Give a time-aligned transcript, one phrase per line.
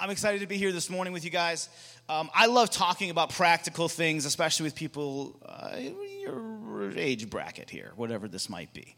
[0.00, 1.68] I'm excited to be here this morning with you guys.
[2.08, 5.76] Um, I love talking about practical things, especially with people uh,
[6.22, 8.96] your age bracket here, whatever this might be.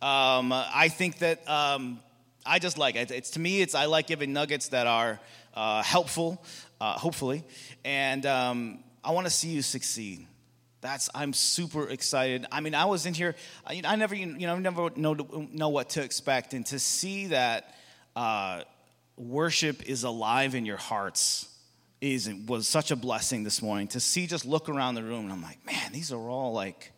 [0.00, 1.98] Um, I think that um,
[2.46, 3.10] I just like it.
[3.10, 5.18] It's to me, it's I like giving nuggets that are
[5.54, 6.40] uh, helpful,
[6.80, 7.42] uh, hopefully,
[7.84, 10.24] and um, I want to see you succeed.
[10.82, 12.46] That's I'm super excited.
[12.52, 13.34] I mean, I was in here.
[13.66, 15.16] I, I never, you know, never know
[15.50, 17.74] know what to expect, and to see that
[18.14, 18.62] uh,
[19.16, 21.48] worship is alive in your hearts
[22.00, 25.32] is was such a blessing this morning to see just look around the room and
[25.32, 26.92] I'm like, man, these are all like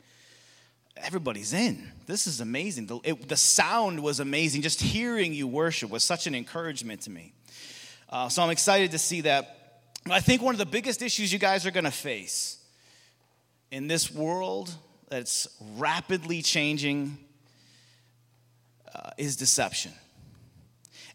[0.96, 1.92] everybody's in.
[2.06, 2.86] This is amazing.
[2.86, 4.62] The, it, the sound was amazing.
[4.62, 7.32] Just hearing you worship was such an encouragement to me.
[8.08, 9.82] Uh, so I'm excited to see that.
[10.10, 12.58] I think one of the biggest issues you guys are going to face
[13.70, 14.72] in this world
[15.08, 17.18] that's rapidly changing
[18.94, 19.92] uh, is deception.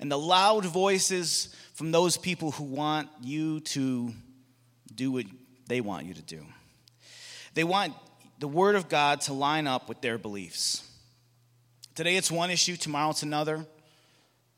[0.01, 4.13] And the loud voices from those people who want you to
[4.93, 5.25] do what
[5.67, 6.43] they want you to do.
[7.53, 7.93] They want
[8.39, 10.87] the Word of God to line up with their beliefs.
[11.95, 13.65] Today it's one issue, tomorrow it's another.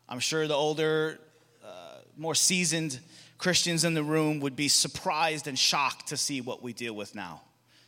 [0.08, 1.20] I'm sure the older,
[1.64, 3.00] uh, more seasoned
[3.38, 7.16] Christians in the room would be surprised and shocked to see what we deal with
[7.16, 7.42] now,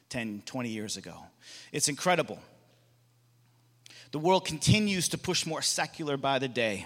[0.10, 1.16] 10, 20 years ago.
[1.72, 2.40] It's incredible.
[4.12, 6.86] The world continues to push more secular by the day.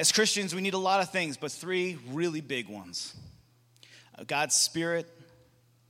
[0.00, 3.14] As Christians, we need a lot of things, but three really big ones
[4.18, 5.06] uh, God's Spirit,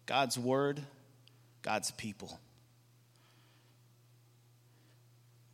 [0.05, 0.83] God's Word,
[1.63, 2.41] God's people.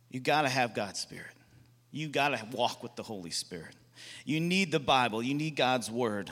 [0.09, 1.35] You got to have God's Spirit.
[1.91, 3.75] You got to walk with the Holy Spirit.
[4.25, 6.31] You need the Bible, you need God's Word.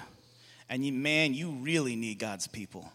[0.68, 2.92] And you, man, you really need God's people.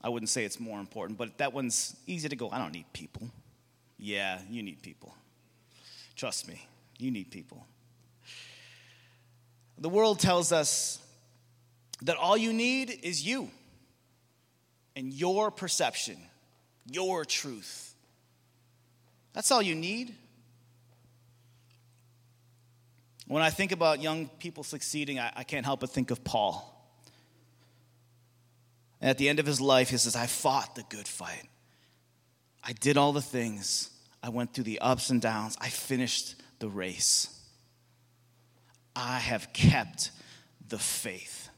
[0.00, 2.50] I wouldn't say it's more important, but that one's easy to go.
[2.52, 3.30] I don't need people.
[3.98, 5.12] Yeah, you need people.
[6.14, 6.64] Trust me,
[7.00, 7.66] you need people.
[9.80, 10.98] The world tells us
[12.02, 13.50] that all you need is you
[14.96, 16.16] and your perception,
[16.90, 17.94] your truth.
[19.32, 20.14] That's all you need.
[23.28, 26.74] When I think about young people succeeding, I, I can't help but think of Paul.
[29.00, 31.48] And at the end of his life, he says, I fought the good fight.
[32.64, 33.90] I did all the things.
[34.22, 35.56] I went through the ups and downs.
[35.60, 37.37] I finished the race.
[39.00, 40.10] I have kept
[40.68, 41.48] the faith.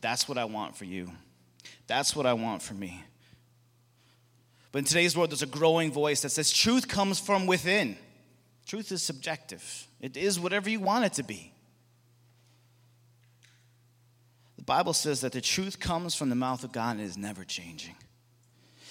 [0.00, 1.12] That's what I want for you.
[1.86, 3.04] That's what I want for me.
[4.72, 7.98] But in today's world, there's a growing voice that says truth comes from within.
[8.64, 11.52] Truth is subjective, it is whatever you want it to be.
[14.56, 17.44] The Bible says that the truth comes from the mouth of God and is never
[17.44, 17.94] changing.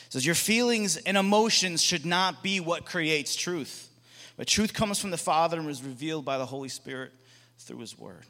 [0.05, 3.84] It says your feelings and emotions should not be what creates truth.
[4.37, 7.11] But truth comes from the Father and is revealed by the Holy Spirit
[7.59, 8.25] through His Word.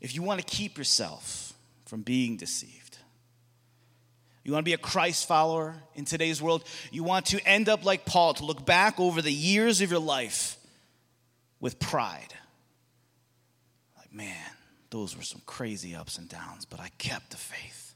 [0.00, 1.52] If you want to keep yourself
[1.86, 2.98] from being deceived,
[4.44, 7.84] you want to be a Christ follower in today's world, you want to end up
[7.84, 10.56] like Paul, to look back over the years of your life
[11.60, 12.32] with pride.
[13.98, 14.50] Like, man,
[14.88, 17.94] those were some crazy ups and downs, but I kept the faith.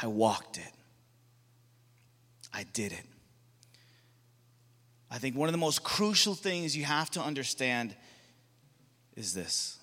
[0.00, 0.72] I walked it.
[2.52, 3.04] I did it.
[5.14, 7.94] I think one of the most crucial things you have to understand
[9.14, 9.78] is this.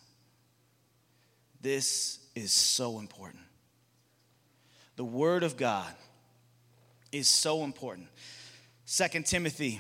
[1.61, 3.41] This is so important.
[4.97, 5.93] The Word of God
[7.13, 8.09] is so important.
[8.85, 9.79] 2 Timothy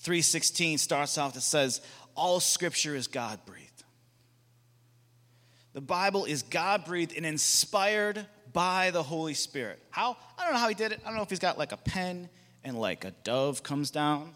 [0.00, 1.80] 3:16 starts off that says
[2.16, 3.84] all scripture is God breathed.
[5.74, 9.80] The Bible is God breathed and inspired by the Holy Spirit.
[9.90, 10.16] How?
[10.36, 11.00] I don't know how he did it.
[11.04, 12.28] I don't know if he's got like a pen
[12.64, 14.34] and like a dove comes down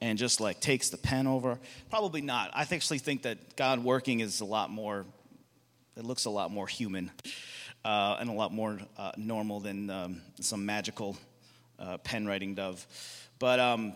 [0.00, 1.58] and just like takes the pen over?
[1.90, 2.50] Probably not.
[2.54, 5.06] I actually think that God working is a lot more,
[5.96, 7.10] it looks a lot more human
[7.84, 11.16] uh, and a lot more uh, normal than um, some magical
[11.78, 12.86] uh, pen writing dove.
[13.38, 13.94] But um,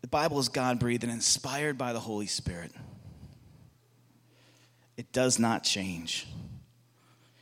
[0.00, 2.72] the Bible is God breathed and inspired by the Holy Spirit.
[4.96, 6.26] It does not change.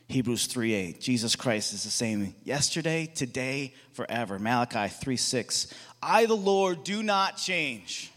[0.09, 1.01] Hebrews 3:8.
[1.01, 4.39] Jesus Christ is the same yesterday, today, forever.
[4.39, 5.67] Malachi 3:6.
[6.01, 8.11] I the Lord do not change.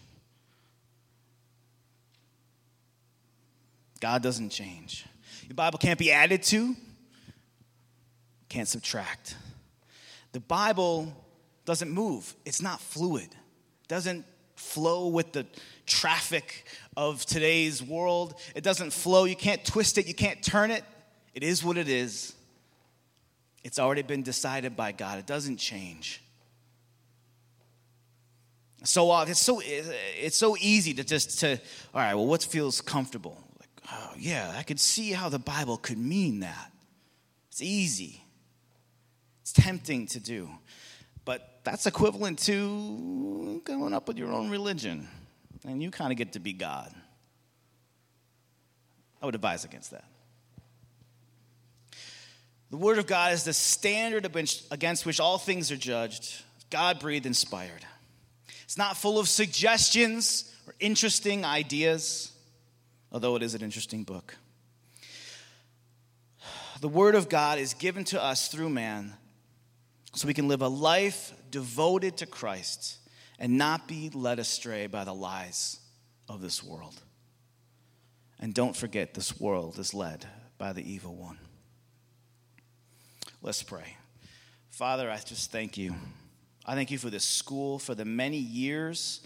[4.00, 5.04] God doesn't change.
[5.48, 6.76] The Bible can't be added to,
[8.48, 9.36] can't subtract.
[10.32, 11.12] The Bible
[11.64, 12.34] doesn't move.
[12.44, 13.24] It's not fluid.
[13.24, 15.44] It doesn't flow with the
[15.86, 16.66] traffic
[16.96, 18.38] of today's world.
[18.54, 19.24] It doesn't flow.
[19.24, 20.84] You can't twist it, you can't turn it.
[21.34, 22.34] It is what it is.
[23.62, 26.22] It's already been decided by God, it doesn't change.
[28.82, 31.58] So uh, it's so it's so easy to just to
[31.94, 32.14] all right.
[32.14, 33.36] Well, what feels comfortable?
[33.58, 36.72] Like, oh yeah, I could see how the Bible could mean that.
[37.50, 38.24] It's easy.
[39.42, 40.48] It's tempting to do,
[41.24, 45.08] but that's equivalent to going up with your own religion,
[45.66, 46.90] and you kind of get to be God.
[49.20, 50.04] I would advise against that.
[52.70, 54.24] The Word of God is the standard
[54.70, 57.84] against which all things are judged, God breathed, inspired.
[58.62, 62.30] It's not full of suggestions or interesting ideas,
[63.10, 64.36] although it is an interesting book.
[66.80, 69.14] The Word of God is given to us through man
[70.14, 72.98] so we can live a life devoted to Christ
[73.40, 75.80] and not be led astray by the lies
[76.28, 76.94] of this world.
[78.38, 80.26] And don't forget, this world is led
[80.56, 81.38] by the evil one.
[83.42, 83.96] Let's pray.
[84.68, 85.94] Father, I just thank you.
[86.66, 89.20] I thank you for this school, for the many years,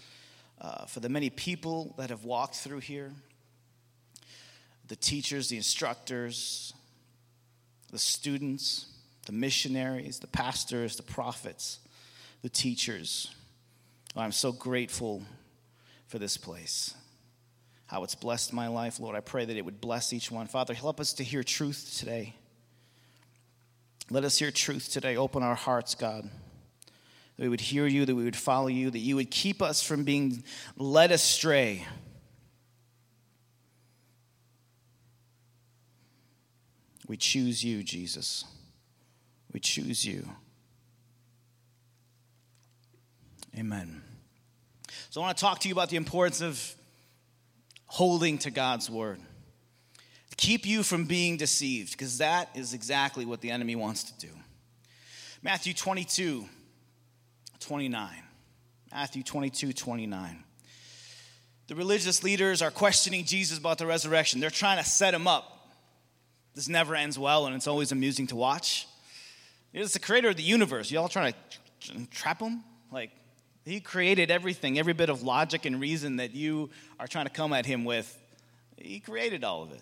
[0.61, 3.11] uh, for the many people that have walked through here,
[4.87, 6.73] the teachers, the instructors,
[7.91, 8.85] the students,
[9.25, 11.79] the missionaries, the pastors, the prophets,
[12.41, 13.35] the teachers.
[14.15, 15.23] Oh, I'm so grateful
[16.07, 16.95] for this place,
[17.87, 18.97] how it's blessed my life.
[18.97, 20.47] Lord, I pray that it would bless each one.
[20.47, 22.35] Father, help us to hear truth today.
[24.09, 25.17] Let us hear truth today.
[25.17, 26.29] Open our hearts, God.
[27.37, 29.81] That we would hear you, that we would follow you, that you would keep us
[29.81, 30.43] from being
[30.77, 31.85] led astray.
[37.07, 38.45] We choose you, Jesus.
[39.51, 40.27] We choose you.
[43.57, 44.01] Amen.
[45.09, 46.75] So, I want to talk to you about the importance of
[47.85, 49.19] holding to God's word
[50.37, 54.33] keep you from being deceived, because that is exactly what the enemy wants to do.
[55.41, 56.45] Matthew 22,
[57.59, 58.09] 29.
[58.91, 60.43] Matthew 22, 29.
[61.67, 64.39] The religious leaders are questioning Jesus about the resurrection.
[64.39, 65.73] They're trying to set him up.
[66.53, 68.87] This never ends well, and it's always amusing to watch.
[69.73, 70.89] It's the creator of the universe.
[70.89, 71.33] Y'all trying
[71.81, 72.63] to trap him?
[72.91, 73.11] Like,
[73.65, 77.51] he created everything, every bit of logic and reason that you are trying to come
[77.51, 78.15] at him with.
[78.77, 79.81] He created all of it.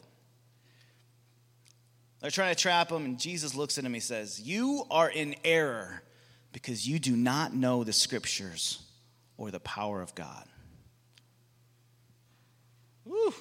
[2.23, 3.93] They're trying to trap him, and Jesus looks at him.
[3.93, 6.01] He says, You are in error
[6.53, 8.81] because you do not know the scriptures
[9.35, 10.45] or the power of God.
[13.03, 13.33] Woo!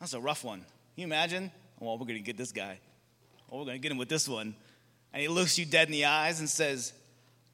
[0.00, 0.58] That's a rough one.
[0.58, 0.66] Can
[0.96, 1.52] you imagine?
[1.78, 2.80] Well, we're going to get this guy.
[3.48, 4.56] We're going to get him with this one.
[5.12, 6.92] And he looks you dead in the eyes and says,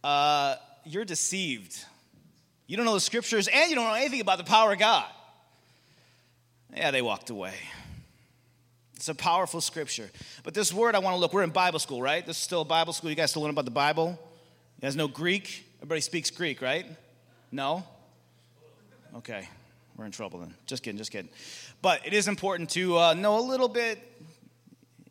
[0.02, 0.55] uh,
[0.87, 1.84] You're deceived.
[2.67, 5.05] You don't know the scriptures and you don't know anything about the power of God.
[6.75, 7.52] Yeah, they walked away.
[8.97, 10.11] It's a powerful scripture.
[10.43, 12.25] But this word I want to look, we're in Bible school, right?
[12.25, 13.11] This is still Bible school.
[13.11, 14.19] You guys still learn about the Bible?
[14.79, 15.65] You guys know Greek?
[15.79, 16.87] Everybody speaks Greek, right?
[17.53, 17.85] No?
[19.17, 19.49] Okay,
[19.97, 20.55] we're in trouble then.
[20.67, 21.31] Just kidding, just kidding.
[21.83, 23.99] But it is important to uh, know a little bit,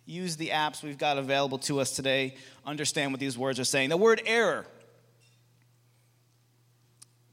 [0.05, 2.35] use the apps we've got available to us today,
[2.65, 3.89] understand what these words are saying.
[3.89, 4.65] The word error,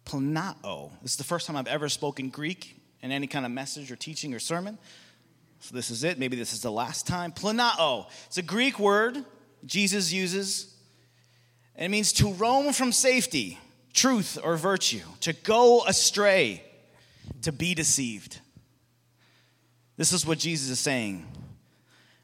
[0.04, 0.90] planao.
[1.02, 3.96] This is the first time I've ever spoken Greek in any kind of message or
[3.96, 4.78] teaching or sermon.
[5.62, 6.18] So this is it.
[6.18, 7.30] Maybe this is the last time.
[7.30, 8.06] Planao.
[8.26, 9.24] It's a Greek word
[9.64, 10.74] Jesus uses.
[11.76, 13.60] And it means to roam from safety,
[13.94, 16.64] truth, or virtue, to go astray,
[17.42, 18.40] to be deceived.
[19.96, 21.24] This is what Jesus is saying.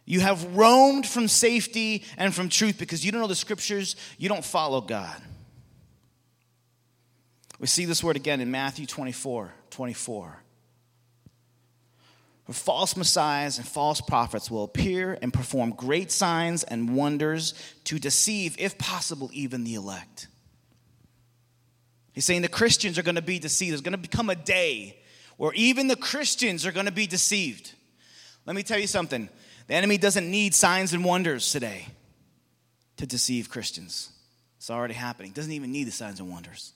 [0.04, 4.28] You have roamed from safety and from truth because you don't know the scriptures, you
[4.28, 5.22] don't follow God.
[7.60, 10.42] We see this word again in Matthew 24 24.
[12.50, 17.52] False messiahs and false prophets will appear and perform great signs and wonders
[17.84, 20.28] to deceive, if possible, even the elect.
[22.12, 23.72] He's saying the Christians are going to be deceived.
[23.72, 24.98] There's going to become a day
[25.36, 27.74] where even the Christians are going to be deceived.
[28.46, 29.28] Let me tell you something
[29.66, 31.86] the enemy doesn't need signs and wonders today
[32.96, 34.10] to deceive Christians.
[34.56, 35.32] It's already happening.
[35.32, 36.72] Doesn't even need the signs and wonders.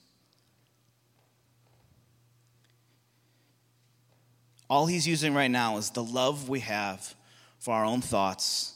[4.69, 7.15] All he's using right now is the love we have
[7.59, 8.73] for our own thoughts,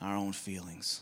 [0.00, 1.00] our own feelings.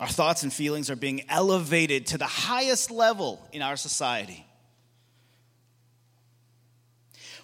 [0.00, 4.46] Our thoughts and feelings are being elevated to the highest level in our society.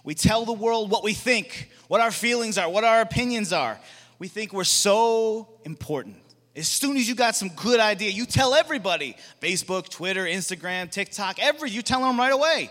[0.04, 3.78] We tell the world what we think, what our feelings are, what our opinions are.
[4.18, 6.16] We think we're so important.
[6.54, 11.38] As soon as you got some good idea, you tell everybody Facebook, Twitter, Instagram, TikTok,
[11.38, 12.70] every you tell them right away.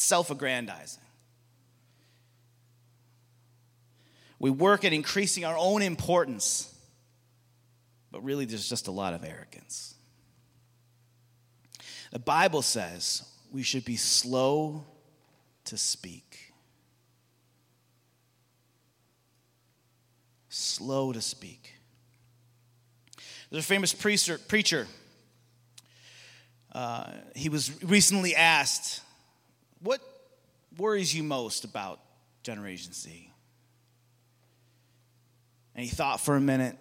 [0.00, 1.02] It's self aggrandizing.
[4.38, 6.70] We work at increasing our own importance
[8.10, 9.94] but really there's just a lot of arrogance.
[12.10, 14.84] The Bible says we should be slow
[15.66, 16.52] to speak.
[20.48, 21.74] Slow to speak.
[23.50, 24.38] There's a famous preacher.
[24.38, 24.86] preacher.
[26.72, 29.02] Uh, he was recently asked,
[29.82, 30.00] What
[30.76, 32.00] worries you most about
[32.42, 33.30] Generation Z?
[35.74, 36.76] And he thought for a minute.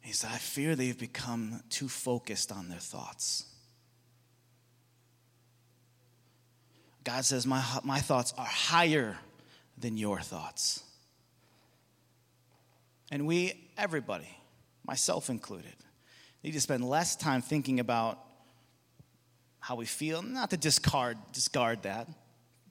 [0.00, 3.44] He said, I fear they've become too focused on their thoughts.
[7.02, 9.16] God says, My, my thoughts are higher
[9.78, 10.82] than your thoughts.
[13.10, 14.28] And we, everybody,
[14.84, 15.74] myself included,
[16.42, 18.18] need to spend less time thinking about
[19.66, 22.06] how we feel, not to discard, discard that.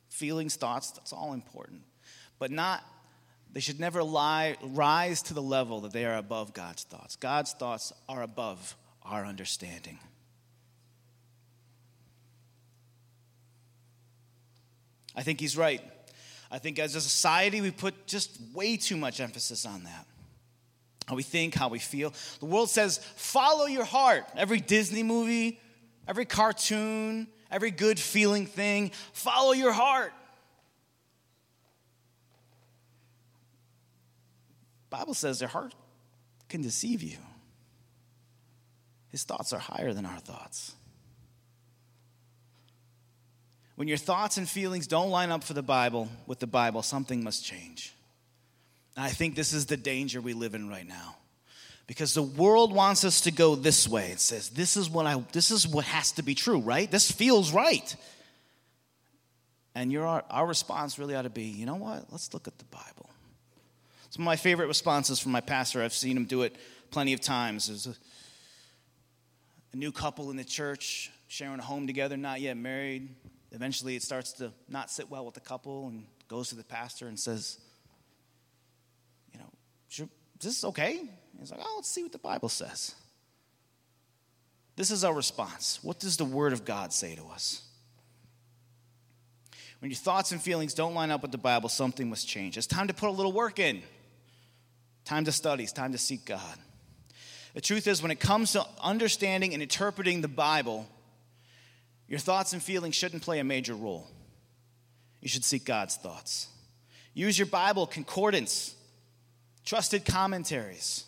[0.08, 1.82] Feelings, thoughts, that's all important.
[2.40, 2.86] But not
[3.52, 7.18] they should never lie, rise to the level that they are above God's thoughts.
[7.18, 10.00] God's thoughts are above our understanding.
[15.18, 15.82] I think he's right.
[16.50, 20.06] I think as a society, we put just way too much emphasis on that.
[21.08, 22.14] How we think, how we feel.
[22.40, 24.26] The world says, follow your heart.
[24.38, 25.60] Every Disney movie,
[26.08, 30.14] every cartoon, every good feeling thing, follow your heart.
[34.90, 35.74] Bible says their heart
[36.48, 37.18] can deceive you.
[39.10, 40.74] His thoughts are higher than our thoughts.
[43.76, 47.24] When your thoughts and feelings don't line up for the Bible with the Bible, something
[47.24, 47.94] must change.
[48.96, 51.18] And I think this is the danger we live in right now.
[51.88, 54.10] Because the world wants us to go this way.
[54.10, 56.90] It says, this is what I this is what has to be true, right?
[56.90, 57.96] This feels right.
[59.76, 62.06] And your our response really ought to be, you know what?
[62.12, 63.10] Let's look at the Bible.
[64.10, 66.56] Some of my favorite responses from my pastor, I've seen him do it
[66.90, 67.68] plenty of times.
[67.68, 67.94] There's a, uh,
[69.74, 73.10] a new couple in the church sharing a home together, not yet married.
[73.52, 77.08] Eventually, it starts to not sit well with the couple and goes to the pastor
[77.08, 77.60] and says,
[79.34, 79.50] You know,
[79.90, 80.08] is
[80.40, 81.10] this okay?
[81.40, 82.96] He's like, Oh, let's see what the Bible says.
[84.76, 85.80] This is our response.
[85.82, 87.62] What does the Word of God say to us?
[89.80, 92.58] When your thoughts and feelings don't line up with the Bible, something must change.
[92.58, 93.84] It's time to put a little work in
[95.06, 96.58] time to study, it's time to seek God.
[97.54, 100.88] The truth is, when it comes to understanding and interpreting the Bible,
[102.08, 104.08] your thoughts and feelings shouldn't play a major role.
[105.22, 106.48] You should seek God's thoughts.
[107.14, 108.76] Use your Bible concordance,
[109.64, 111.06] trusted commentaries,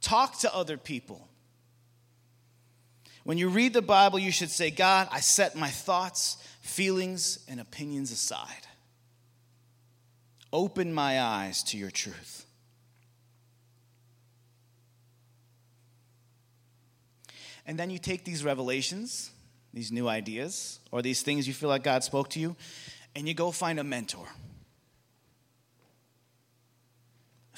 [0.00, 1.28] talk to other people.
[3.24, 7.60] When you read the Bible, you should say, God, I set my thoughts, feelings, and
[7.60, 8.66] opinions aside.
[10.52, 12.46] Open my eyes to your truth.
[17.66, 19.30] And then you take these revelations,
[19.72, 22.56] these new ideas, or these things you feel like God spoke to you,
[23.14, 24.26] and you go find a mentor.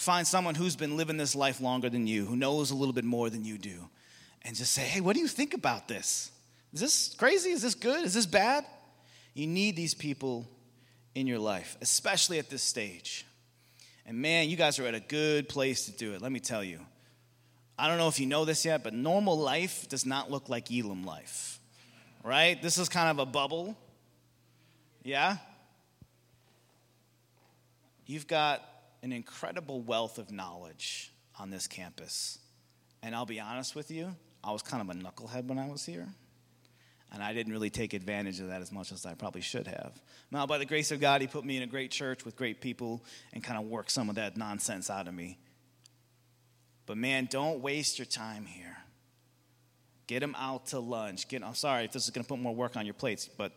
[0.02, 3.04] Find someone who's been living this life longer than you, who knows a little bit
[3.04, 3.88] more than you do,
[4.44, 6.32] and just say, hey, what do you think about this?
[6.73, 7.50] Is this crazy?
[7.50, 8.04] Is this good?
[8.04, 8.66] Is this bad?
[9.32, 10.49] You need these people
[11.14, 13.25] in your life, especially at this stage.
[14.04, 16.64] And man, you guys are at a good place to do it, let me tell
[16.64, 16.80] you.
[17.78, 20.68] I don't know if you know this yet, but normal life does not look like
[20.73, 21.61] Elim life,
[22.25, 22.61] right?
[22.61, 23.78] This is kind of a bubble.
[25.04, 25.37] Yeah?
[28.04, 28.68] You've got
[29.02, 32.38] an incredible wealth of knowledge on this campus.
[33.02, 35.85] And I'll be honest with you, I was kind of a knucklehead when I was
[35.85, 36.09] here.
[37.12, 40.00] And I didn't really take advantage of that as much as I probably should have.
[40.30, 42.61] Now, by the grace of God, He put me in a great church with great
[42.62, 43.04] people
[43.35, 45.38] and kind of worked some of that nonsense out of me.
[46.87, 48.78] But man, don't waste your time here.
[50.06, 51.28] Get them out to lunch.
[51.28, 53.52] Get, I'm sorry if this is going to put more work on your plates, but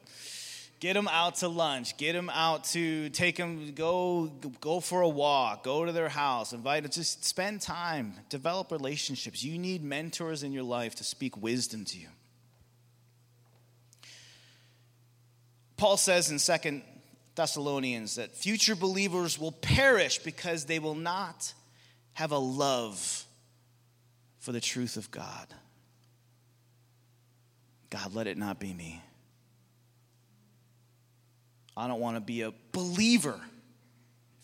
[0.86, 1.98] get them out to lunch.
[1.98, 4.28] Get them out to take them, go,
[4.62, 9.44] go for a walk, go to their house, invite them, just spend time, develop relationships.
[9.44, 12.08] You need mentors in your life to speak wisdom to you.
[15.76, 16.84] Paul says in Second
[17.34, 21.52] Thessalonians that future believers will perish because they will not
[22.14, 23.26] have a love
[24.38, 25.48] for the truth of God.
[27.90, 29.02] God, let it not be me.
[31.78, 33.40] I don't want to be a believer.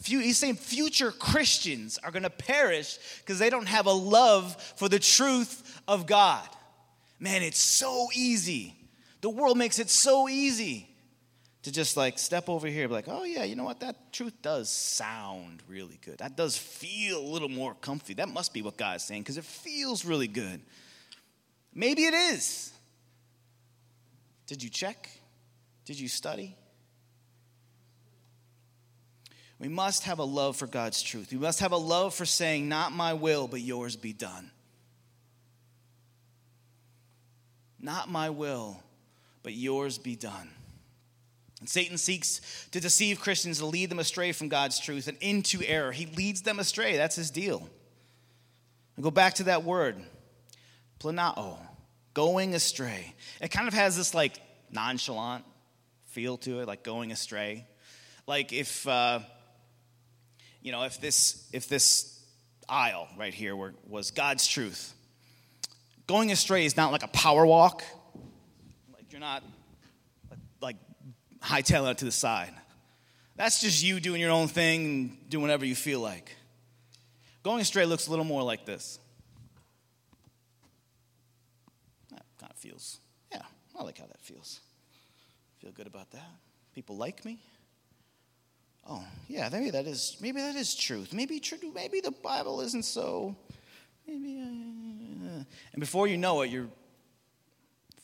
[0.03, 4.89] He's saying future Christians are going to perish because they don't have a love for
[4.89, 6.47] the truth of God.
[7.19, 8.75] Man, it's so easy.
[9.21, 10.87] The world makes it so easy
[11.63, 13.81] to just like step over here be like, oh yeah, you know what?
[13.81, 16.17] That truth does sound really good.
[16.17, 18.15] That does feel a little more comfy.
[18.15, 20.61] That must be what God's saying because it feels really good.
[21.73, 22.73] Maybe it is.
[24.47, 25.09] Did you check?
[25.85, 26.55] Did you study?
[29.61, 31.31] We must have a love for God's truth.
[31.31, 34.49] We must have a love for saying, Not my will, but yours be done.
[37.79, 38.81] Not my will,
[39.43, 40.49] but yours be done.
[41.59, 42.41] And Satan seeks
[42.71, 45.91] to deceive Christians to lead them astray from God's truth and into error.
[45.91, 46.97] He leads them astray.
[46.97, 47.69] That's his deal.
[48.95, 49.95] And go back to that word,
[50.99, 51.57] planao,
[52.15, 53.13] going astray.
[53.39, 54.41] It kind of has this like
[54.71, 55.45] nonchalant
[56.07, 57.67] feel to it, like going astray.
[58.25, 59.19] Like if, uh,
[60.61, 62.19] you know, if this if this
[62.69, 64.93] aisle right here were, was God's truth,
[66.07, 67.83] going astray is not like a power walk.
[68.93, 69.43] Like you're not
[70.61, 70.77] like
[71.39, 72.53] hightailing it to the side.
[73.35, 76.35] That's just you doing your own thing and doing whatever you feel like.
[77.43, 78.99] Going astray looks a little more like this.
[82.11, 82.99] That kind of feels,
[83.31, 83.41] yeah,
[83.75, 84.59] I like how that feels.
[85.59, 86.29] Feel good about that.
[86.75, 87.39] People like me.
[88.87, 91.13] Oh, yeah, maybe that is maybe that is truth.
[91.13, 91.59] Maybe true.
[91.73, 93.35] Maybe the Bible isn't so.
[94.07, 96.67] Maybe, uh, and before you know it, you're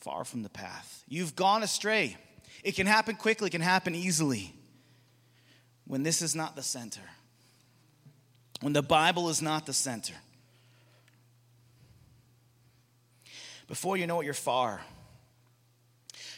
[0.00, 1.04] far from the path.
[1.08, 2.16] You've gone astray.
[2.62, 4.54] It can happen quickly, it can happen easily
[5.86, 7.02] when this is not the center,
[8.60, 10.14] when the Bible is not the center.
[13.66, 14.80] Before you know it, you're far.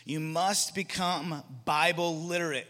[0.04, 2.66] You must become Bible literate.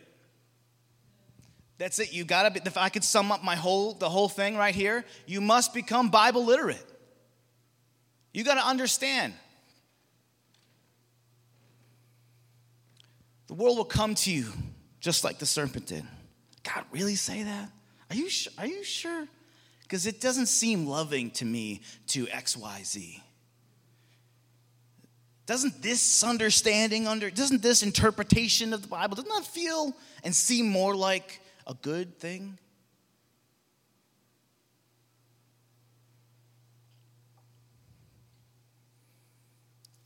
[1.81, 2.13] That's it.
[2.13, 4.75] You got to be if I could sum up my whole the whole thing right
[4.75, 6.87] here, you must become Bible literate.
[8.33, 9.35] You got to understand
[13.51, 14.47] The world will come to you
[15.01, 16.05] just like the serpent did.
[16.63, 17.69] God, really say that?
[18.09, 19.27] Are you, sh- are you sure?
[19.83, 23.21] Because it doesn't seem loving to me to XYZ.
[25.47, 30.69] Doesn't this understanding under, doesn't this interpretation of the Bible, doesn't that feel and seem
[30.69, 32.59] more like a good thing?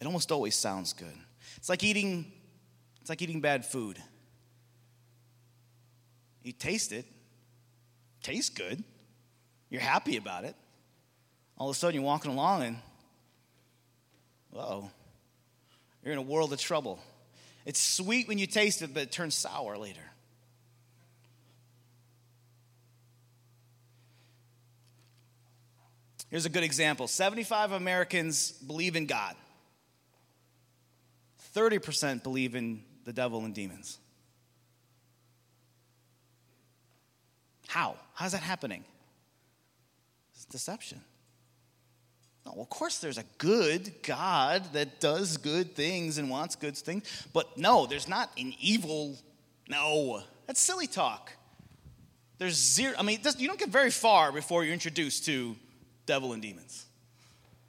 [0.00, 1.16] It almost always sounds good.
[1.56, 2.30] It's like eating
[3.04, 3.98] it's like eating bad food.
[6.42, 7.04] You taste it,
[8.22, 8.82] tastes good,
[9.68, 10.54] you're happy about it.
[11.58, 12.76] All of a sudden, you're walking along and,
[14.56, 14.90] oh,
[16.02, 16.98] you're in a world of trouble.
[17.66, 20.00] It's sweet when you taste it, but it turns sour later.
[26.34, 29.36] Here's a good example 75 Americans believe in God,
[31.54, 33.98] 30% believe in the devil and demons.
[37.68, 37.94] How?
[38.14, 38.82] How's that happening?
[40.34, 41.02] It's deception.
[42.44, 47.28] No, of course, there's a good God that does good things and wants good things,
[47.32, 49.16] but no, there's not an evil.
[49.68, 51.30] No, that's silly talk.
[52.38, 52.96] There's zero.
[52.98, 55.54] I mean, you don't get very far before you're introduced to
[56.06, 56.86] devil and demons.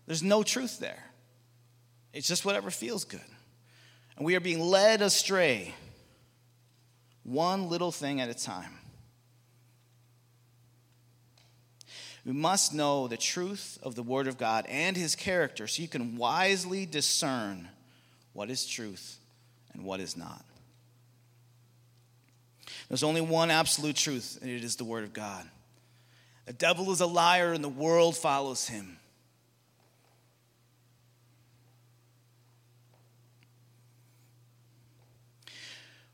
[0.06, 1.04] There's no truth there.
[2.13, 3.19] It's just whatever feels good.
[4.17, 5.74] And we are being led astray,
[7.24, 8.80] one little thing at a time.
[12.26, 15.88] We must know the truth of the Word of God and His character so you
[15.88, 17.69] can wisely discern
[18.34, 19.19] what is truth
[19.74, 20.43] and what is not.
[22.89, 25.45] There's only one absolute truth, and it is the Word of God.
[26.45, 28.99] The devil is a liar, and the world follows him.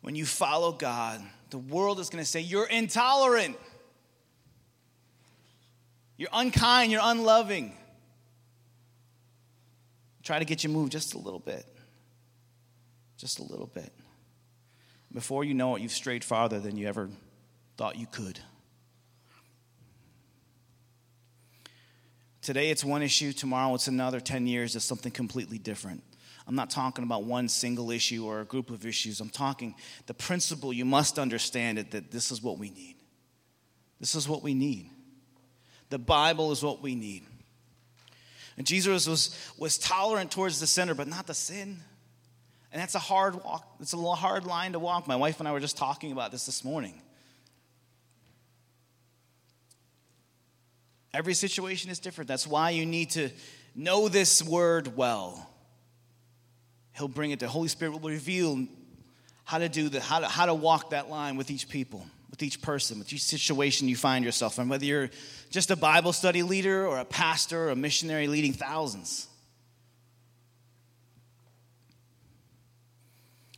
[0.01, 3.57] when you follow God, the world is going to say, You're intolerant.
[6.17, 6.91] You're unkind.
[6.91, 7.75] You're unloving.
[10.23, 11.65] Try to get you moved just a little bit.
[13.17, 13.91] Just a little bit.
[15.13, 17.09] Before you know it, you've strayed farther than you ever
[17.75, 18.39] thought you could.
[22.41, 26.03] Today it's one issue, tomorrow it's another, 10 years, it's something completely different.
[26.47, 29.19] I'm not talking about one single issue or a group of issues.
[29.19, 29.75] I'm talking
[30.07, 32.95] the principle you must understand it that this is what we need.
[33.99, 34.89] This is what we need.
[35.89, 37.23] The Bible is what we need.
[38.57, 41.77] And Jesus was, was tolerant towards the sinner, but not the sin.
[42.71, 43.67] And that's a hard walk.
[43.79, 45.07] It's a hard line to walk.
[45.07, 47.01] My wife and I were just talking about this this morning.
[51.13, 52.27] Every situation is different.
[52.27, 53.29] That's why you need to
[53.75, 55.49] know this word well.
[56.93, 57.39] He'll bring it.
[57.39, 58.67] To the Holy Spirit will reveal
[59.43, 62.41] how to do the how to, how to walk that line with each people with
[62.41, 65.09] each person with each situation you find yourself in whether you're
[65.49, 69.27] just a bible study leader or a pastor or a missionary leading thousands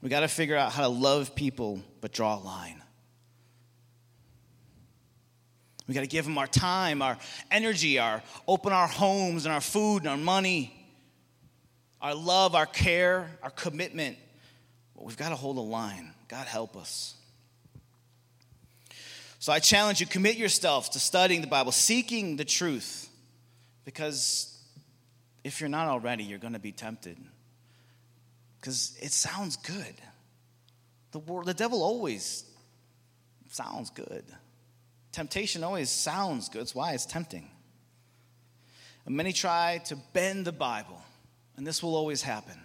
[0.01, 2.81] we got to figure out how to love people but draw a line
[5.87, 7.17] we got to give them our time our
[7.51, 10.73] energy our open our homes and our food and our money
[12.01, 14.17] our love our care our commitment
[14.95, 16.11] but we've got to hold a line.
[16.27, 17.15] God help us.
[19.39, 23.09] So I challenge you commit yourself to studying the Bible, seeking the truth,
[23.83, 24.57] because
[25.43, 27.17] if you're not already, you're going to be tempted.
[28.59, 29.93] Because it sounds good.
[31.11, 32.45] The, world, the devil always
[33.49, 34.23] sounds good.
[35.13, 36.61] Temptation always sounds good.
[36.61, 37.49] That's why it's tempting.
[39.05, 41.01] And many try to bend the Bible,
[41.55, 42.59] and this will always happen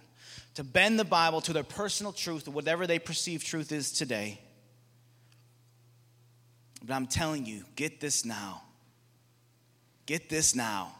[0.55, 4.41] to bend the Bible to their personal truth, whatever they perceive truth is today.
[6.83, 8.63] But I'm telling you, get this now.
[10.05, 10.95] Get this now.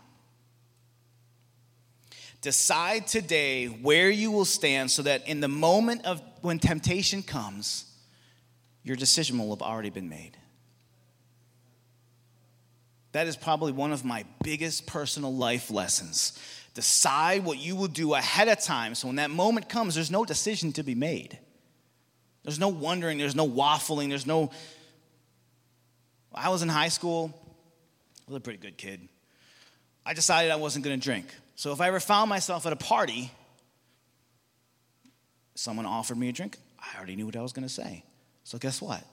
[2.41, 7.83] Decide today where you will stand so that in the moment of when temptation comes,
[8.83, 10.37] your decision will have already been made.
[13.11, 16.37] That is probably one of my biggest personal life lessons
[16.79, 20.23] Decide what you will do ahead of time so when that moment comes, there's no
[20.23, 21.37] decision to be made.
[22.43, 24.51] There's no wondering, there's no waffling, there's no.
[26.33, 27.33] I was in high school,
[28.27, 29.09] I was a pretty good kid.
[30.05, 31.25] I decided I wasn't to drink.
[31.55, 33.31] So if I ever found myself at a party,
[35.55, 38.05] someone offered me a drink, I already knew what I was to say.
[38.45, 39.03] So guess what?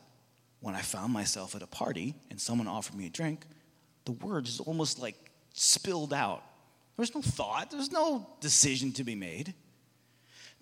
[0.60, 3.44] When I found myself at a party and someone offered me a drink,
[4.06, 5.16] the words is almost like
[5.52, 6.42] spilled out.
[6.96, 9.52] There's no thought, there's no decision to be made.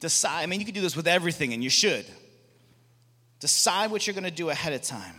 [0.00, 2.04] Decide, I mean, you can do this with everything, and you should.
[3.38, 5.14] Decide what you're going to do ahead of time.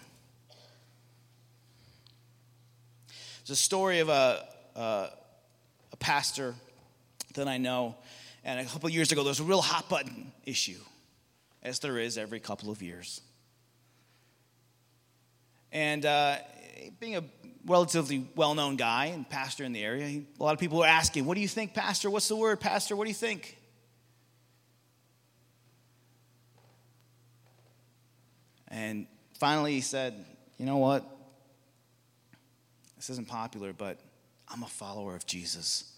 [3.39, 5.09] There's a story of a, a,
[5.93, 6.55] a pastor
[7.35, 7.95] that I know,
[8.43, 10.79] and a couple years ago, there was a real hot button issue,
[11.63, 13.21] as there is every couple of years.
[15.71, 16.37] And uh,
[16.99, 17.23] being a
[17.65, 20.07] relatively well known guy and pastor in the area.
[20.07, 22.09] He, a lot of people were asking, What do you think, Pastor?
[22.09, 22.95] What's the word, Pastor?
[22.95, 23.57] What do you think?
[28.67, 29.07] And
[29.39, 30.13] finally, he said,
[30.57, 31.03] You know what?
[32.95, 33.99] This isn't popular, but
[34.47, 35.91] I'm a follower of Jesus.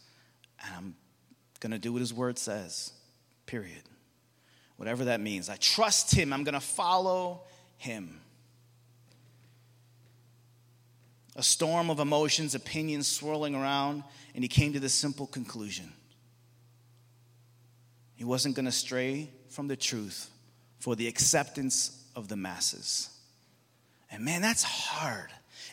[0.63, 0.95] And I'm
[1.59, 2.91] going to do what his word says,
[3.45, 3.83] period.
[4.77, 5.49] Whatever that means.
[5.49, 6.33] I trust him.
[6.33, 7.41] I'm going to follow
[7.77, 8.21] him.
[11.37, 15.93] A storm of emotions, opinions swirling around, and he came to the simple conclusion.
[18.15, 20.31] He wasn't going to stray from the truth
[20.79, 23.09] for the acceptance of the masses.
[24.11, 25.29] And man, that's hard.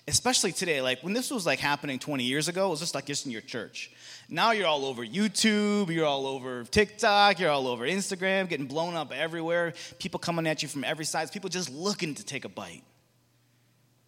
[0.07, 3.07] Especially today, like when this was like happening 20 years ago, it was just like
[3.07, 3.90] just in your church.
[4.29, 8.94] Now you're all over YouTube, you're all over TikTok, you're all over Instagram, getting blown
[8.94, 9.72] up everywhere.
[9.98, 12.83] People coming at you from every side, people just looking to take a bite.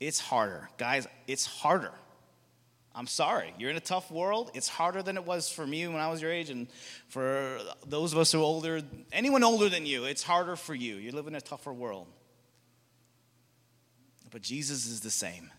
[0.00, 0.68] It's harder.
[0.78, 1.92] Guys, it's harder.
[2.94, 3.52] I'm sorry.
[3.58, 4.50] You're in a tough world.
[4.54, 6.66] It's harder than it was for me when I was your age, and
[7.08, 8.80] for those of us who are older,
[9.12, 10.96] anyone older than you, it's harder for you.
[10.96, 12.06] You live in a tougher world.
[14.30, 15.50] But Jesus is the same,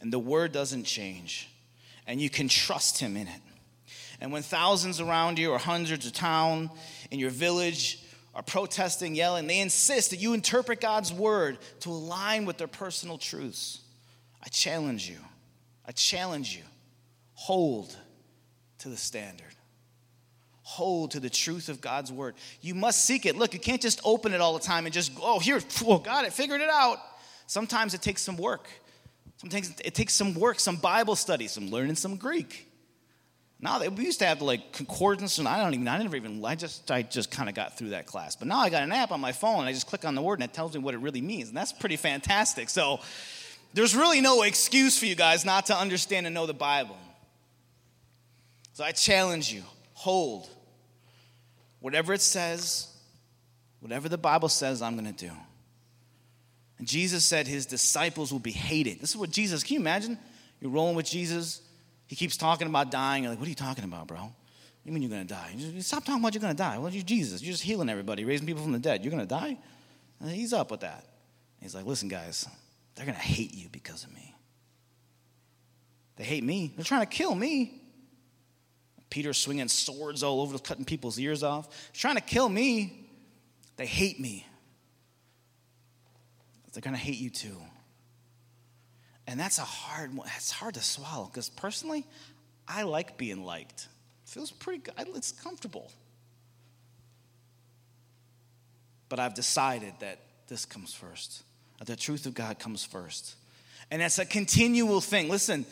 [0.00, 1.48] and the word doesn't change,
[2.06, 3.40] and you can trust him in it.
[4.20, 6.70] And when thousands around you, or hundreds of town,
[7.10, 8.00] in your village,
[8.34, 13.16] are protesting, yelling, they insist that you interpret God's word to align with their personal
[13.18, 13.80] truths.
[14.42, 15.18] I challenge you.
[15.86, 16.62] I challenge you.
[17.34, 17.96] Hold
[18.78, 19.46] to the standard.
[20.62, 22.34] Hold to the truth of God's word.
[22.60, 23.36] You must seek it.
[23.36, 26.24] Look, you can't just open it all the time and just, oh, here, oh, got
[26.24, 26.98] it, figured it out.
[27.46, 28.68] Sometimes it takes some work.
[29.36, 32.66] Sometimes it takes some work, some Bible study, some learning some Greek.
[33.64, 36.54] Now we used to have like concordance, and I don't even, I never even, I
[36.54, 38.36] just, I just kind of got through that class.
[38.36, 40.20] But now I got an app on my phone, and I just click on the
[40.20, 42.68] word, and it tells me what it really means, and that's pretty fantastic.
[42.68, 43.00] So
[43.72, 46.98] there's really no excuse for you guys not to understand and know the Bible.
[48.74, 49.62] So I challenge you,
[49.94, 50.46] hold
[51.80, 52.88] whatever it says,
[53.80, 55.32] whatever the Bible says, I'm going to do.
[56.78, 59.00] And Jesus said his disciples will be hated.
[59.00, 60.18] This is what Jesus, can you imagine?
[60.60, 61.62] You're rolling with Jesus,
[62.06, 63.22] he keeps talking about dying.
[63.22, 64.32] You're like, what are you talking about, bro?
[64.84, 65.54] You mean you're going to die?
[65.80, 66.78] Stop talking about you're going to die.
[66.78, 67.42] Well, you're Jesus.
[67.42, 69.02] You're just healing everybody, raising people from the dead.
[69.02, 69.58] You're going to die?
[70.20, 71.06] And he's up with that.
[71.60, 72.46] He's like, listen, guys,
[72.94, 74.34] they're going to hate you because of me.
[76.16, 76.72] They hate me.
[76.76, 77.80] They're trying to kill me.
[79.10, 81.68] Peter's swinging swords all over, cutting people's ears off.
[81.92, 83.08] Trying to kill me.
[83.76, 84.46] They hate me.
[86.72, 87.56] they're going to hate you too.
[89.26, 90.28] And that's a hard one.
[90.36, 92.06] It's hard to swallow because personally,
[92.68, 93.88] I like being liked.
[94.26, 94.94] It feels pretty good.
[95.14, 95.90] It's comfortable.
[99.08, 101.42] But I've decided that this comes first.
[101.78, 103.36] That The truth of God comes first.
[103.90, 105.28] And it's a continual thing.
[105.28, 105.66] Listen,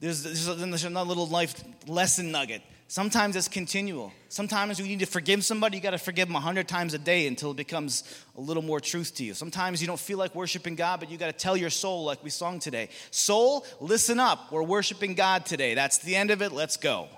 [0.00, 1.54] there's, there's, another little life
[1.86, 2.62] lesson nugget.
[2.90, 4.14] Sometimes it's continual.
[4.30, 6.98] Sometimes you need to forgive somebody, you got to forgive them a hundred times a
[6.98, 8.02] day until it becomes
[8.34, 9.34] a little more truth to you.
[9.34, 12.24] Sometimes you don't feel like worshiping God, but you got to tell your soul, like
[12.24, 14.50] we sung today Soul, listen up.
[14.50, 15.74] We're worshiping God today.
[15.74, 16.50] That's the end of it.
[16.50, 17.08] Let's go.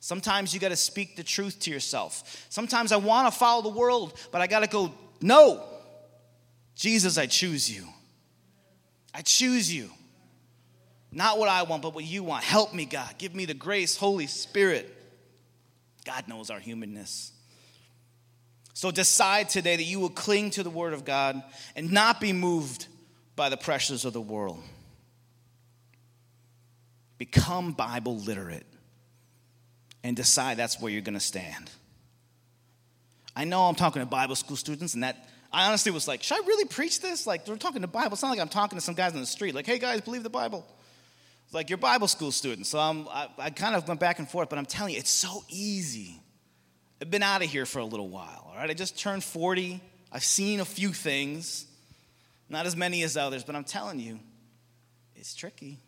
[0.00, 2.44] Sometimes you got to speak the truth to yourself.
[2.48, 5.64] Sometimes I want to follow the world, but I got to go, no.
[6.74, 7.86] Jesus, I choose you.
[9.14, 9.88] I choose you.
[11.12, 12.42] Not what I want, but what you want.
[12.42, 13.14] Help me, God.
[13.18, 14.98] Give me the grace, Holy Spirit.
[16.04, 17.32] God knows our humanness.
[18.74, 21.42] So decide today that you will cling to the Word of God
[21.76, 22.86] and not be moved
[23.36, 24.62] by the pressures of the world.
[27.18, 28.66] Become Bible literate
[30.02, 31.70] and decide that's where you're going to stand.
[33.36, 36.42] I know I'm talking to Bible school students, and that I honestly was like, should
[36.42, 37.26] I really preach this?
[37.26, 38.14] Like, we're talking to Bible.
[38.14, 40.22] It's not like I'm talking to some guys on the street, like, hey guys, believe
[40.22, 40.66] the Bible.
[41.52, 42.70] Like you're Bible school students.
[42.70, 45.10] So I'm, I, I kind of went back and forth, but I'm telling you, it's
[45.10, 46.18] so easy.
[47.00, 48.70] I've been out of here for a little while, all right?
[48.70, 49.80] I just turned 40.
[50.10, 51.66] I've seen a few things,
[52.48, 54.18] not as many as others, but I'm telling you,
[55.16, 55.78] it's tricky.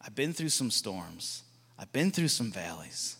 [0.00, 1.42] I've been through some storms,
[1.78, 3.16] I've been through some valleys.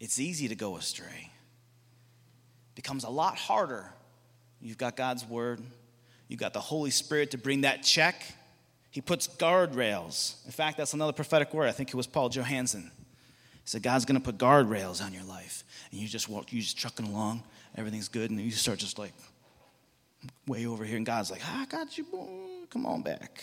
[0.00, 1.30] It's easy to go astray.
[1.30, 3.84] It becomes a lot harder.
[4.60, 5.60] You've got God's word,
[6.32, 8.24] you got the Holy Spirit to bring that check.
[8.90, 10.42] He puts guardrails.
[10.46, 11.68] In fact, that's another prophetic word.
[11.68, 12.90] I think it was Paul Johansson.
[13.52, 15.62] He said, God's going to put guardrails on your life.
[15.90, 17.42] And you just walk, you just trucking along,
[17.76, 19.12] everything's good, and you start just like
[20.46, 22.26] way over here, and God's like, I got you, boy.
[22.70, 23.42] come on back.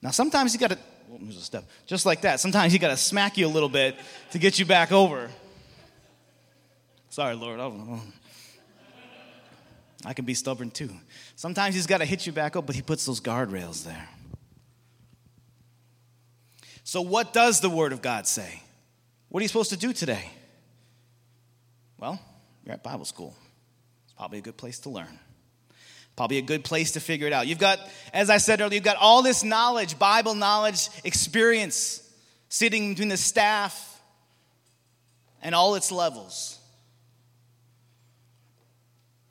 [0.00, 0.78] Now, sometimes you got to,
[1.12, 1.18] oh,
[1.86, 2.38] just like that.
[2.38, 3.96] Sometimes you got to smack you a little bit
[4.30, 5.28] to get you back over.
[7.10, 7.58] Sorry, Lord.
[7.58, 7.66] I
[10.14, 10.90] can be stubborn too.
[11.34, 14.08] Sometimes he's got to hit you back up, but he puts those guardrails there.
[16.84, 18.62] So, what does the Word of God say?
[19.28, 20.30] What are you supposed to do today?
[21.98, 22.20] Well,
[22.64, 23.34] you're at Bible school.
[24.04, 25.18] It's probably a good place to learn.
[26.14, 27.46] Probably a good place to figure it out.
[27.46, 27.78] You've got,
[28.12, 32.02] as I said earlier, you've got all this knowledge, Bible knowledge, experience
[32.48, 34.00] sitting between the staff
[35.42, 36.55] and all its levels.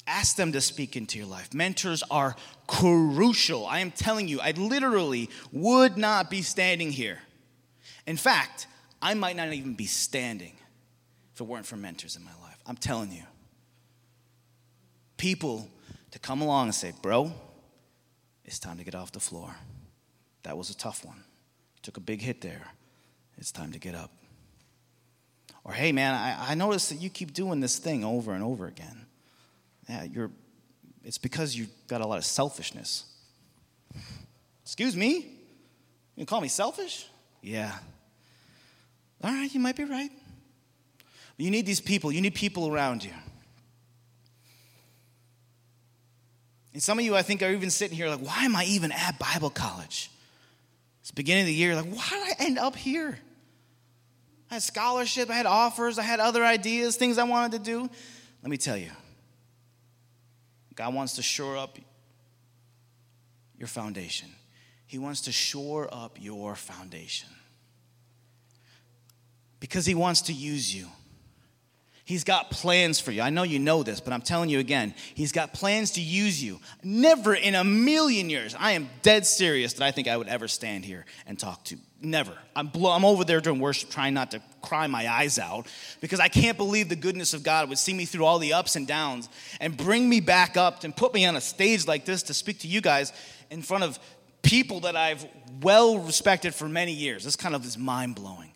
[0.07, 1.53] Ask them to speak into your life.
[1.53, 2.35] Mentors are
[2.67, 3.65] crucial.
[3.65, 7.19] I am telling you, I literally would not be standing here.
[8.05, 8.67] In fact,
[9.01, 10.53] I might not even be standing
[11.33, 12.57] if it weren't for mentors in my life.
[12.67, 13.23] I'm telling you.
[15.17, 15.67] People
[16.11, 17.33] to come along and say, Bro,
[18.43, 19.55] it's time to get off the floor.
[20.43, 21.23] That was a tough one.
[21.81, 22.67] Took a big hit there.
[23.37, 24.11] It's time to get up.
[25.63, 28.67] Or, hey, man, I, I noticed that you keep doing this thing over and over
[28.67, 29.04] again
[29.87, 30.31] yeah, you're,
[31.03, 33.05] it's because you've got a lot of selfishness.
[34.63, 35.31] Excuse me?
[36.15, 37.07] You call me selfish?
[37.41, 37.71] Yeah.
[39.23, 40.11] All right, you might be right.
[41.37, 43.11] You need these people, you need people around you.
[46.73, 48.91] And some of you, I think, are even sitting here like, why am I even
[48.91, 50.11] at Bible college?
[51.01, 53.17] It's beginning of the year, like, why did I end up here?
[54.49, 57.89] I had scholarship, I had offers, I had other ideas, things I wanted to do.
[58.41, 58.91] Let me tell you,
[60.75, 61.77] God wants to shore up
[63.57, 64.29] your foundation.
[64.85, 67.29] He wants to shore up your foundation.
[69.59, 70.87] Because He wants to use you.
[72.05, 73.23] He's got plans for you.
[73.23, 76.41] I know you know this, but I'm telling you again, He's got plans to use
[76.41, 76.59] you.
[76.83, 80.47] Never in a million years, I am dead serious that I think I would ever
[80.47, 81.77] stand here and talk to.
[81.99, 82.37] Never.
[82.55, 85.65] I'm, blow, I'm over there during worship trying not to cry my eyes out
[85.99, 88.75] because I can't believe the goodness of God would see me through all the ups
[88.75, 89.27] and downs
[89.59, 92.59] and bring me back up and put me on a stage like this to speak
[92.59, 93.13] to you guys
[93.49, 93.97] in front of
[94.43, 95.25] people that I've
[95.61, 97.23] well respected for many years.
[97.23, 98.51] This kind of is mind blowing.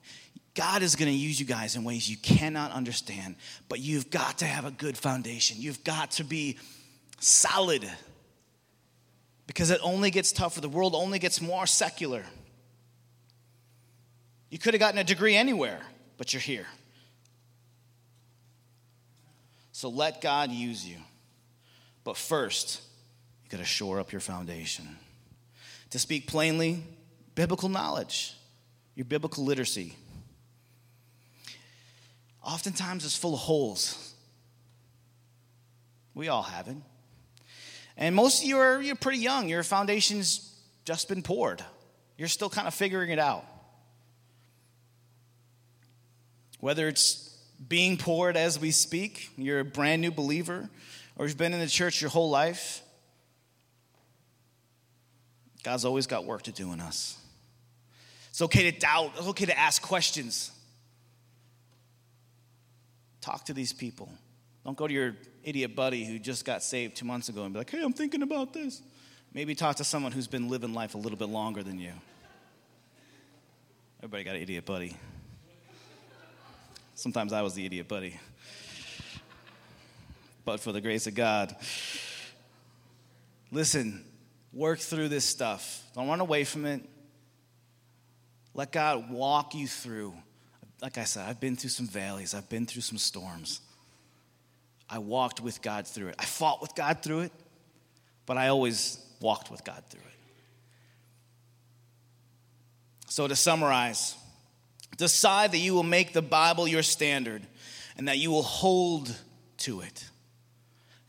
[0.59, 3.37] God is going to use you guys in ways you cannot understand,
[3.69, 5.55] but you've got to have a good foundation.
[5.57, 6.57] You've got to be
[7.21, 7.89] solid
[9.47, 10.59] because it only gets tougher.
[10.59, 12.25] The world only gets more secular.
[14.49, 15.79] You could have gotten a degree anywhere,
[16.17, 16.67] but you're here.
[19.71, 20.97] So let God use you.
[22.03, 22.81] But first,
[23.45, 24.97] you got to shore up your foundation.
[25.91, 26.83] To speak plainly,
[27.33, 28.35] biblical knowledge,
[28.95, 29.95] your biblical literacy
[32.49, 34.13] oftentimes it's full of holes.
[36.15, 36.77] We all have it.
[37.95, 39.47] And most of you are you're pretty young.
[39.47, 40.51] Your foundation's
[40.83, 41.63] just been poured.
[42.17, 43.45] You're still kind of figuring it out.
[46.59, 50.69] Whether it's being poured as we speak, you're a brand new believer,
[51.17, 52.81] or you've been in the church your whole life,
[55.63, 57.17] God's always got work to do in us.
[58.29, 60.51] It's okay to doubt, it's okay to ask questions.
[63.21, 64.09] Talk to these people.
[64.65, 67.59] Don't go to your idiot buddy who just got saved two months ago and be
[67.59, 68.81] like, hey, I'm thinking about this.
[69.33, 71.93] Maybe talk to someone who's been living life a little bit longer than you.
[73.99, 74.95] Everybody got an idiot buddy.
[76.95, 78.19] Sometimes I was the idiot buddy.
[80.45, 81.55] But for the grace of God,
[83.51, 84.03] listen,
[84.51, 85.83] work through this stuff.
[85.93, 86.81] Don't run away from it.
[88.53, 90.13] Let God walk you through.
[90.81, 93.61] Like I said, I've been through some valleys, I've been through some storms.
[94.89, 96.15] I walked with God through it.
[96.17, 97.31] I fought with God through it,
[98.25, 100.05] but I always walked with God through it.
[103.07, 104.15] So, to summarize,
[104.97, 107.41] decide that you will make the Bible your standard
[107.97, 109.15] and that you will hold
[109.57, 110.05] to it.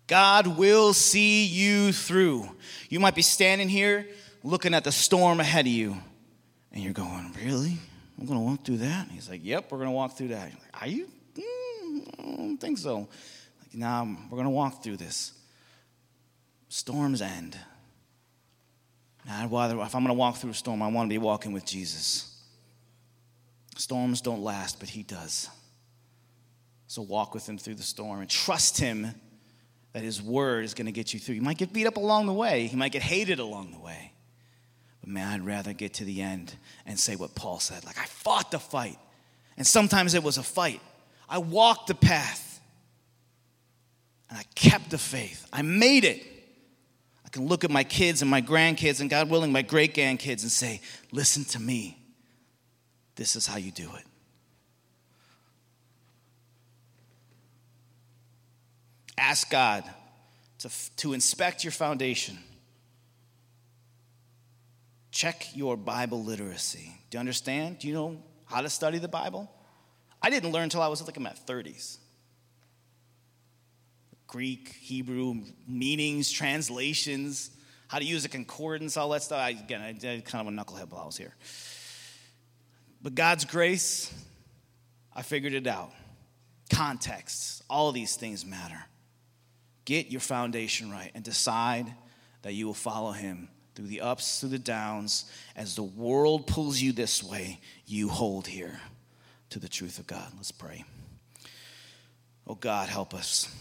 [0.06, 2.48] God will see you through.
[2.88, 4.08] You might be standing here
[4.42, 5.96] looking at the storm ahead of you,
[6.72, 7.78] and you're going, Really?
[8.20, 9.04] I'm going to walk through that?
[9.04, 10.52] And he's like, Yep, we're going to walk through that.
[10.52, 11.08] Like, Are you?
[11.34, 12.98] Mm, I don't think so.
[12.98, 15.32] Like, nah, we're going to walk through this.
[16.68, 17.56] Storms end.
[19.28, 21.52] I'd rather, if I'm going to walk through a storm, I want to be walking
[21.52, 22.36] with Jesus.
[23.76, 25.48] Storms don't last, but He does.
[26.86, 29.14] So walk with Him through the storm and trust Him
[29.92, 31.36] that His word is going to get you through.
[31.36, 34.09] You might get beat up along the way, you might get hated along the way.
[35.00, 36.54] But man, I'd rather get to the end
[36.86, 38.98] and say what Paul said like, I fought the fight.
[39.56, 40.80] And sometimes it was a fight.
[41.28, 42.60] I walked the path
[44.28, 45.46] and I kept the faith.
[45.52, 46.24] I made it.
[47.24, 50.42] I can look at my kids and my grandkids, and God willing, my great grandkids,
[50.42, 50.80] and say,
[51.12, 51.96] Listen to me.
[53.14, 54.04] This is how you do it.
[59.16, 59.84] Ask God
[60.60, 62.38] to, to inspect your foundation.
[65.10, 66.92] Check your Bible literacy.
[67.10, 67.78] Do you understand?
[67.78, 69.50] Do you know how to study the Bible?
[70.22, 71.98] I didn't learn until I was like in my 30s.
[74.26, 77.50] Greek, Hebrew, meanings, translations,
[77.88, 79.40] how to use a concordance, all that stuff.
[79.40, 81.34] I, again, I did kind of a knucklehead while I was here.
[83.02, 84.14] But God's grace,
[85.14, 85.90] I figured it out.
[86.72, 88.84] Context, all these things matter.
[89.84, 91.92] Get your foundation right and decide
[92.42, 95.30] that you will follow Him through the ups, through the downs.
[95.56, 98.80] As the world pulls you this way, you hold here
[99.50, 100.32] to the truth of God.
[100.36, 100.84] Let's pray.
[102.46, 103.54] Oh God, help us.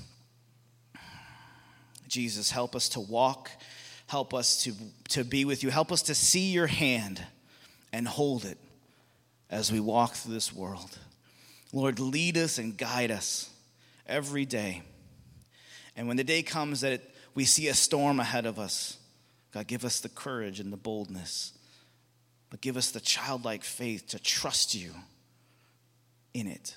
[2.08, 3.52] Jesus, help us to walk.
[4.08, 4.74] Help us to,
[5.10, 5.69] to be with you.
[5.69, 7.24] Help us to see your hand
[7.93, 8.58] and hold it
[9.50, 10.98] as we walk through this world.
[11.72, 13.50] Lord, lead us and guide us
[14.08, 14.82] every day.
[15.95, 18.98] And when the day comes that it, we see a storm ahead of us,
[19.51, 21.53] God, give us the courage and the boldness,
[22.49, 24.91] but give us the childlike faith to trust you
[26.33, 26.75] in it.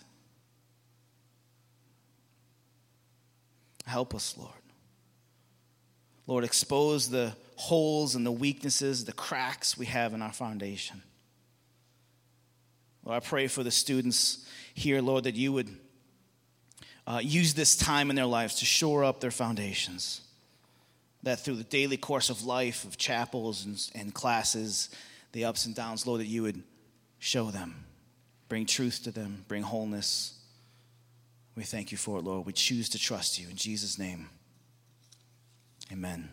[3.85, 4.52] Help us, Lord.
[6.26, 11.02] Lord, expose the holes and the weaknesses, the cracks we have in our foundation.
[13.04, 15.68] Lord, I pray for the students here, Lord, that you would
[17.06, 20.20] uh, use this time in their lives to shore up their foundations.
[21.22, 24.88] That through the daily course of life, of chapels and, and classes,
[25.32, 26.62] the ups and downs, Lord, that you would
[27.18, 27.85] show them,
[28.48, 30.38] bring truth to them, bring wholeness.
[31.56, 32.46] We thank you for it, Lord.
[32.46, 33.48] We choose to trust you.
[33.48, 34.28] In Jesus' name,
[35.92, 36.28] amen.